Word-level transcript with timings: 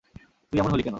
তুই 0.53 0.57
এমন 0.59 0.71
হলি 0.71 0.83
কেন? 0.83 0.89